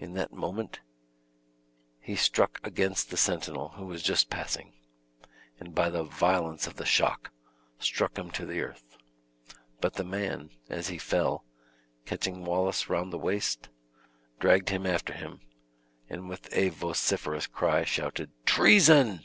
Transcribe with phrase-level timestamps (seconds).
[0.00, 0.80] In that moment
[2.00, 4.72] he struck against the sentinel, who was just passing,
[5.60, 7.30] and by the violence of the shock
[7.78, 8.96] struck him to the earth;
[9.80, 11.44] but the man, as he fell,
[12.04, 13.68] catching Wallace round the waist,
[14.40, 15.40] dragged him after him,
[16.08, 19.20] and with a vociferous cry, shouted "Treason!"